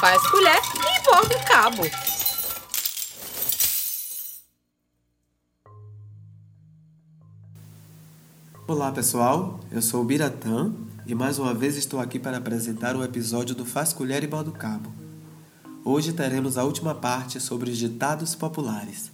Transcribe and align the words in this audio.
faz 0.00 0.24
colher 0.30 0.60
e 0.76 1.10
borda 1.10 1.36
o 1.36 1.44
cabo. 1.44 1.82
Olá 8.68 8.92
pessoal, 8.92 9.58
eu 9.72 9.82
sou 9.82 10.02
o 10.02 10.04
Biratã 10.04 10.72
e 11.04 11.16
mais 11.16 11.40
uma 11.40 11.52
vez 11.52 11.76
estou 11.76 11.98
aqui 11.98 12.16
para 12.20 12.36
apresentar 12.36 12.94
o 12.94 13.02
episódio 13.02 13.56
do 13.56 13.64
Faz 13.64 13.92
Colher 13.92 14.22
e 14.22 14.28
Borda 14.28 14.50
o 14.50 14.52
Cabo. 14.52 14.92
Hoje 15.84 16.12
teremos 16.12 16.56
a 16.56 16.62
última 16.62 16.94
parte 16.94 17.40
sobre 17.40 17.68
os 17.70 17.76
ditados 17.76 18.36
populares. 18.36 19.10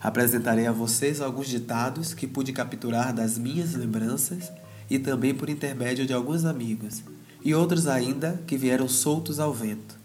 Apresentarei 0.00 0.66
a 0.66 0.72
vocês 0.72 1.20
alguns 1.20 1.48
ditados 1.48 2.14
que 2.14 2.28
pude 2.28 2.52
capturar 2.52 3.12
das 3.12 3.36
minhas 3.36 3.74
lembranças 3.74 4.52
e 4.88 4.96
também 4.96 5.34
por 5.34 5.50
intermédio 5.50 6.06
de 6.06 6.12
alguns 6.12 6.44
amigos, 6.44 7.02
e 7.42 7.52
outros 7.52 7.88
ainda 7.88 8.40
que 8.46 8.56
vieram 8.56 8.88
soltos 8.88 9.40
ao 9.40 9.52
vento. 9.52 9.99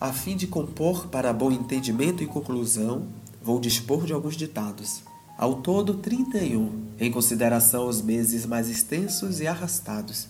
A 0.00 0.12
fim 0.12 0.36
de 0.36 0.46
compor 0.46 1.08
para 1.08 1.32
bom 1.32 1.50
entendimento 1.50 2.22
e 2.22 2.26
conclusão, 2.26 3.06
vou 3.42 3.58
dispor 3.60 4.06
de 4.06 4.12
alguns 4.12 4.36
ditados. 4.36 5.02
Ao 5.36 5.56
todo, 5.56 5.94
31, 5.94 6.70
em 6.98 7.10
consideração 7.10 7.82
aos 7.82 8.02
meses 8.02 8.46
mais 8.46 8.68
extensos 8.68 9.40
e 9.40 9.46
arrastados 9.46 10.28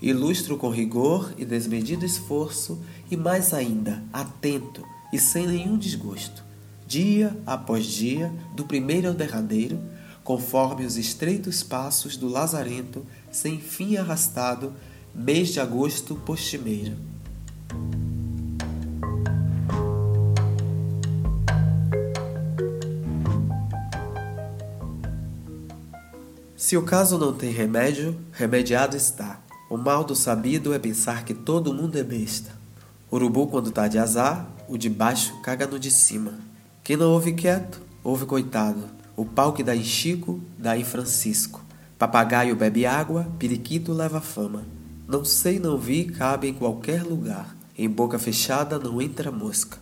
Ilustro 0.00 0.56
com 0.56 0.68
rigor 0.68 1.34
e 1.36 1.44
desmedido 1.44 2.06
esforço, 2.06 2.78
e 3.10 3.16
mais 3.16 3.52
ainda, 3.52 4.00
atento 4.12 4.84
e 5.12 5.18
sem 5.18 5.46
nenhum 5.46 5.76
desgosto, 5.76 6.44
dia 6.86 7.36
após 7.44 7.84
dia, 7.84 8.32
do 8.54 8.64
primeiro 8.64 9.08
ao 9.08 9.14
derradeiro, 9.14 9.80
conforme 10.28 10.84
os 10.84 10.98
estreitos 10.98 11.62
passos 11.62 12.18
do 12.18 12.28
lazarento, 12.28 13.02
sem 13.32 13.58
fim 13.58 13.96
arrastado, 13.96 14.74
mês 15.14 15.54
de 15.54 15.58
agosto 15.58 16.14
postimeiro. 16.16 16.94
Se 26.54 26.76
o 26.76 26.82
caso 26.82 27.16
não 27.16 27.32
tem 27.32 27.50
remédio, 27.50 28.14
remediado 28.30 28.98
está. 28.98 29.40
O 29.70 29.78
mal 29.78 30.04
do 30.04 30.14
sabido 30.14 30.74
é 30.74 30.78
pensar 30.78 31.24
que 31.24 31.32
todo 31.32 31.72
mundo 31.72 31.96
é 31.96 32.02
besta. 32.02 32.50
Urubu, 33.10 33.46
quando 33.46 33.70
tá 33.70 33.88
de 33.88 33.98
azar, 33.98 34.46
o 34.68 34.76
de 34.76 34.90
baixo 34.90 35.40
caga 35.40 35.66
no 35.66 35.78
de 35.78 35.90
cima. 35.90 36.34
Quem 36.84 36.98
não 36.98 37.12
ouve 37.12 37.32
quieto, 37.32 37.80
ouve 38.04 38.26
coitado. 38.26 38.97
O 39.18 39.24
pau 39.24 39.52
que 39.52 39.64
dá 39.64 39.74
em 39.74 39.82
Chico, 39.82 40.40
dá 40.56 40.78
em 40.78 40.84
Francisco. 40.84 41.60
Papagaio 41.98 42.54
bebe 42.54 42.86
água, 42.86 43.26
periquito 43.36 43.92
leva 43.92 44.20
fama. 44.20 44.64
Não 45.08 45.24
sei, 45.24 45.58
não 45.58 45.76
vi, 45.76 46.04
cabe 46.04 46.46
em 46.46 46.54
qualquer 46.54 47.02
lugar. 47.02 47.56
Em 47.76 47.90
boca 47.90 48.16
fechada 48.16 48.78
não 48.78 49.02
entra 49.02 49.32
mosca. 49.32 49.78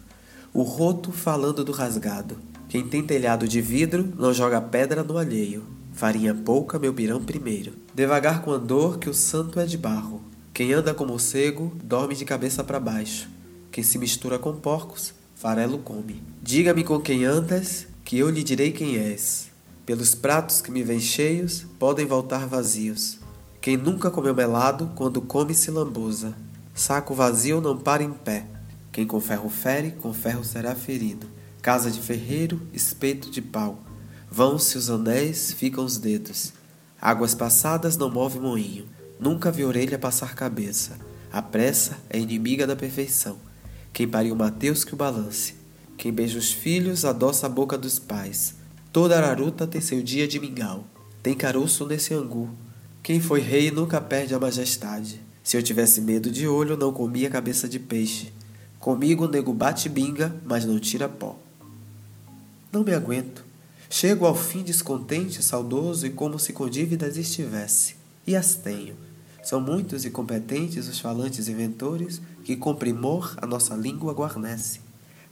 O 0.55 0.62
roto 0.62 1.12
falando 1.12 1.62
do 1.62 1.70
rasgado. 1.70 2.39
Quem 2.67 2.89
tem 2.89 3.03
telhado 3.03 3.47
de 3.47 3.61
vidro 3.61 4.11
não 4.19 4.33
joga 4.33 4.59
pedra 4.59 5.05
no 5.05 5.19
alheio. 5.19 5.64
Farinha 5.92 6.34
pouca, 6.34 6.79
meu 6.79 6.95
pirão 6.95 7.23
primeiro. 7.23 7.75
Devagar 7.95 8.41
com 8.41 8.55
a 8.55 8.57
dor, 8.57 8.98
que 8.98 9.11
o 9.11 9.14
santo 9.14 9.61
é 9.61 9.67
de 9.67 9.77
barro. 9.77 10.23
Quem 10.55 10.73
anda 10.73 10.95
como 10.95 11.18
cego, 11.18 11.77
dorme 11.85 12.14
de 12.14 12.24
cabeça 12.24 12.64
para 12.64 12.80
baixo. 12.80 13.29
Quem 13.70 13.85
se 13.85 13.98
mistura 13.98 14.39
com 14.39 14.57
porcos, 14.57 15.13
farelo 15.35 15.77
come. 15.77 16.23
Diga-me 16.42 16.83
com 16.83 16.98
quem 16.98 17.27
andas, 17.27 17.86
que 18.06 18.17
eu 18.17 18.30
lhe 18.30 18.44
direi 18.44 18.70
quem 18.70 18.96
és. 18.96 19.48
Pelos 19.84 20.14
pratos 20.14 20.61
que 20.61 20.70
me 20.70 20.84
vêm 20.84 21.00
cheios, 21.00 21.67
podem 21.77 22.06
voltar 22.06 22.46
vazios. 22.46 23.18
Quem 23.61 23.77
nunca 23.77 24.12
comeu 24.12 24.33
melado, 24.33 24.92
quando 24.94 25.20
come 25.20 25.52
se 25.52 25.72
lambuza. 25.72 26.33
Saco 26.72 27.17
vazio 27.17 27.61
não 27.61 27.77
para 27.77 28.05
em 28.05 28.12
pé. 28.12 28.46
Quem 28.92 29.05
com 29.05 29.20
ferro 29.20 29.48
fere, 29.48 29.90
com 29.90 30.14
ferro 30.14 30.44
será 30.44 30.72
ferido. 30.77 31.27
Casa 31.61 31.90
de 31.90 32.00
ferreiro, 32.00 32.62
espeto 32.72 33.28
de 33.28 33.42
pau. 33.42 33.83
Vão-se 34.30 34.78
os 34.78 34.88
anéis, 34.88 35.50
ficam 35.50 35.84
os 35.84 35.98
dedos. 35.98 36.52
Águas 37.00 37.34
passadas 37.34 37.96
não 37.96 38.08
move 38.08 38.38
moinho. 38.38 38.86
Nunca 39.18 39.50
vi 39.50 39.64
orelha 39.64 39.98
passar 39.98 40.36
cabeça. 40.36 40.96
A 41.33 41.42
pressa 41.42 41.98
é 42.08 42.20
inimiga 42.20 42.68
da 42.68 42.77
perfeição. 42.77 43.36
Quem 43.92 44.06
pariu 44.06 44.36
Mateus 44.36 44.84
que 44.84 44.94
o 44.94 44.96
balance. 44.96 45.55
Quem 45.96 46.12
beija 46.12 46.39
os 46.39 46.52
filhos 46.52 47.05
adoça 47.05 47.46
a 47.46 47.48
boca 47.48 47.79
dos 47.79 47.98
pais. 47.98 48.55
Toda 48.92 49.17
araruta 49.17 49.67
tem 49.67 49.80
seu 49.80 50.02
dia 50.02 50.29
de 50.29 50.39
mingau. 50.39 50.86
Tem 51.23 51.34
caroço 51.34 51.86
nesse 51.86 52.12
angu. 52.12 52.51
Quem 53.02 53.20
foi 53.20 53.40
rei 53.40 53.70
nunca 53.70 54.01
perde 54.01 54.35
a 54.35 54.39
majestade. 54.39 55.20
Se 55.42 55.56
eu 55.56 55.62
tivesse 55.62 56.01
medo 56.01 56.30
de 56.30 56.46
olho, 56.46 56.77
não 56.77 56.92
comia 56.92 57.30
cabeça 57.30 57.68
de 57.68 57.79
peixe. 57.79 58.33
Comigo 58.79 59.24
o 59.24 59.29
nego 59.29 59.52
bate 59.52 59.89
binga, 59.89 60.35
mas 60.45 60.64
não 60.64 60.79
tira 60.79 61.08
pó. 61.08 61.39
Não 62.70 62.85
me 62.85 62.92
aguento. 62.92 63.45
Chego 63.89 64.27
ao 64.27 64.35
fim 64.35 64.62
descontente, 64.62 65.42
saudoso 65.42 66.06
e 66.06 66.11
como 66.11 66.39
se 66.39 66.52
com 66.52 66.68
dívidas 66.68 67.17
estivesse. 67.17 67.96
E 68.27 68.36
as 68.36 68.55
tenho. 68.55 68.96
São 69.42 69.61
muitos 69.61 70.05
e 70.05 70.11
competentes 70.11 70.89
os 70.89 70.98
falantes 70.98 71.48
inventores 71.48 72.20
que 72.45 72.56
com 72.56 72.74
primor 72.74 73.35
a 73.40 73.46
nossa 73.46 73.74
língua 73.74 74.12
guarnece. 74.12 74.86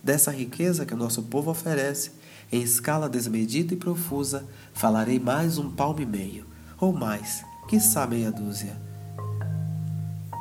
Dessa 0.04 0.31
riqueza 0.31 0.84
que 0.87 0.94
o 0.94 0.97
nosso 0.97 1.22
povo 1.22 1.50
oferece, 1.50 2.12
em 2.53 2.62
escala 2.62 3.09
desmedida 3.09 3.72
e 3.75 3.76
profusa, 3.76 4.44
falarei 4.72 5.19
mais 5.19 5.59
um 5.59 5.70
palmo 5.70 6.00
e 6.00 6.06
meio, 6.06 6.47
ou 6.78 6.92
mais, 6.92 7.42
quiçá 7.66 8.06
meia 8.06 8.31
dúzia. 8.31 8.76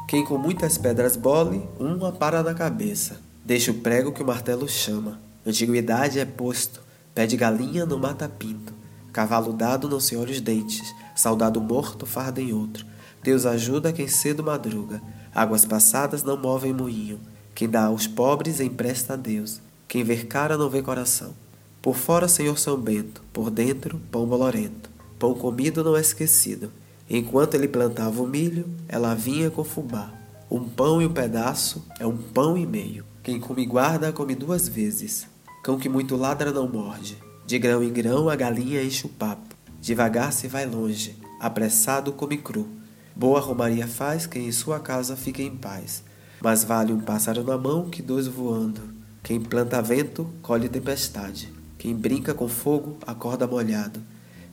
Quem 0.07 0.25
com 0.25 0.37
muitas 0.37 0.77
pedras 0.77 1.15
bole, 1.15 1.67
uma 1.79 2.11
para 2.11 2.43
na 2.43 2.53
cabeça. 2.53 3.21
Deixa 3.43 3.71
o 3.71 3.75
prego 3.75 4.11
que 4.11 4.21
o 4.21 4.27
martelo 4.27 4.67
chama. 4.67 5.19
Antiguidade 5.45 6.19
é 6.19 6.25
posto, 6.25 6.83
Pé 7.13 7.27
de 7.27 7.37
galinha 7.37 7.85
não 7.85 7.99
mata 7.99 8.27
pinto. 8.27 8.73
Cavalo 9.11 9.53
dado 9.53 9.87
não 9.87 9.99
se 9.99 10.15
olha 10.15 10.31
os 10.31 10.41
dentes. 10.41 10.93
Saudado 11.15 11.61
morto 11.61 12.07
farda 12.07 12.41
em 12.41 12.51
outro. 12.51 12.85
Deus 13.21 13.45
ajuda 13.45 13.93
quem 13.93 14.07
cedo 14.07 14.43
madruga. 14.43 14.99
Águas 15.33 15.63
passadas 15.63 16.23
não 16.23 16.35
movem 16.35 16.73
moinho. 16.73 17.19
Quem 17.55 17.69
dá 17.69 17.85
aos 17.85 18.07
pobres 18.07 18.59
empresta 18.59 19.13
a 19.13 19.15
Deus. 19.15 19.61
Quem 19.87 20.03
vê 20.03 20.17
cara 20.17 20.57
não 20.57 20.69
vê 20.69 20.81
coração. 20.81 21.33
Por 21.81 21.95
fora, 21.95 22.27
Senhor 22.27 22.57
São 22.57 22.77
Bento. 22.77 23.21
Por 23.31 23.51
dentro, 23.51 24.01
pão 24.11 24.25
bolorento. 24.25 24.89
Pão 25.19 25.35
comido 25.35 25.83
não 25.83 25.95
é 25.95 26.01
esquecido. 26.01 26.71
Enquanto 27.09 27.53
ele 27.53 27.67
plantava 27.67 28.21
o 28.21 28.27
milho, 28.27 28.67
ela 28.87 29.13
vinha 29.13 29.51
com 29.51 29.63
fubá. 29.63 30.11
Um 30.49 30.67
pão 30.67 31.01
e 31.01 31.05
um 31.05 31.13
pedaço 31.13 31.85
é 31.99 32.07
um 32.07 32.17
pão 32.17 32.57
e 32.57 32.65
meio. 32.65 33.05
Quem 33.21 33.39
come 33.39 33.65
guarda, 33.65 34.11
come 34.11 34.33
duas 34.33 34.67
vezes. 34.67 35.27
Cão 35.63 35.77
que 35.77 35.87
muito 35.87 36.15
ladra 36.15 36.51
não 36.51 36.67
morde. 36.67 37.17
De 37.45 37.59
grão 37.59 37.83
em 37.83 37.91
grão 37.91 38.29
a 38.29 38.35
galinha 38.35 38.83
enche 38.83 39.05
o 39.05 39.09
papo. 39.09 39.55
Devagar 39.79 40.31
se 40.33 40.47
vai 40.47 40.65
longe, 40.65 41.17
apressado 41.39 42.13
come 42.13 42.37
cru. 42.37 42.67
Boa 43.15 43.39
romaria 43.39 43.87
faz 43.87 44.25
quem 44.25 44.47
em 44.47 44.51
sua 44.51 44.79
casa 44.79 45.15
fica 45.15 45.41
em 45.41 45.55
paz. 45.55 46.03
Mas 46.41 46.63
vale 46.63 46.91
um 46.91 46.99
pássaro 46.99 47.43
na 47.43 47.57
mão 47.57 47.89
que 47.89 48.01
dois 48.01 48.27
voando. 48.27 48.81
Quem 49.23 49.39
planta 49.39 49.81
vento, 49.81 50.29
colhe 50.41 50.67
tempestade. 50.67 51.51
Quem 51.77 51.95
brinca 51.95 52.33
com 52.33 52.47
fogo, 52.47 52.97
acorda 53.05 53.47
molhado. 53.47 54.01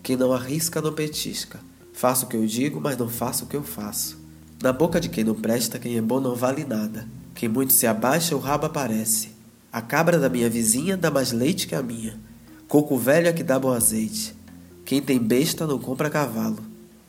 Quem 0.03 0.17
não 0.17 0.33
arrisca, 0.33 0.81
não 0.81 0.93
petisca. 0.93 1.59
Faço 1.93 2.27
o 2.27 2.29
que 2.29 2.37
eu 2.37 2.47
digo, 2.47 2.81
mas 2.81 2.97
não 2.97 3.09
faço 3.09 3.45
o 3.45 3.47
que 3.49 3.57
eu 3.57 3.63
faço. 3.63 4.19
Na 4.63 4.73
boca 4.73 5.01
de 5.01 5.09
quem 5.09 5.25
não 5.25 5.35
presta, 5.35 5.79
quem 5.79 5.97
é 5.97 6.03
bom 6.03 6.21
não 6.21 6.35
vale 6.35 6.65
nada. 6.65 7.07
Quem 7.35 7.49
muito 7.49 7.73
se 7.73 7.87
abaixa, 7.87 8.37
o 8.37 8.39
rabo 8.39 8.67
aparece. 8.67 9.31
A 9.73 9.81
cabra 9.81 10.19
da 10.19 10.29
minha 10.29 10.51
vizinha 10.51 10.97
dá 10.97 11.11
mais 11.11 11.33
leite 11.33 11.67
que 11.67 11.75
a 11.75 11.83
minha. 11.83 12.19
Coco 12.69 12.99
velho 12.99 13.29
é 13.29 13.33
que 13.33 13.43
dá 13.43 13.59
bom 13.59 13.73
azeite. 13.73 14.35
Quem 14.85 15.01
tem 15.01 15.19
besta 15.19 15.67
não 15.67 15.79
compra 15.79 16.11
cavalo. 16.11 16.59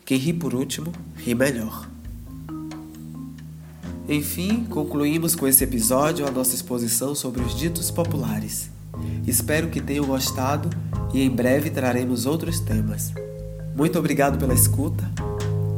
Quem 0.06 0.18
ri 0.18 0.32
por 0.32 0.56
último, 0.56 0.94
ri 1.18 1.36
melhor. 1.36 1.91
Enfim, 4.12 4.66
concluímos 4.66 5.36
com 5.36 5.48
esse 5.48 5.64
episódio 5.64 6.28
a 6.28 6.32
nossa 6.32 6.54
exposição 6.54 7.16
sobre 7.16 7.42
os 7.42 7.58
ditos 7.58 7.90
populares. 7.90 8.70
Espero 9.26 9.70
que 9.70 9.80
tenham 9.80 10.04
gostado 10.04 10.70
e 11.14 11.22
em 11.22 11.30
breve 11.30 11.70
traremos 11.70 12.26
outros 12.26 12.60
temas. 12.60 13.14
Muito 13.74 13.98
obrigado 13.98 14.38
pela 14.38 14.54
escuta. 14.54 15.10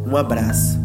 Um 0.04 0.18
abraço. 0.18 0.80